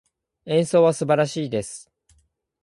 [0.45, 1.91] 演奏は素晴らしいです。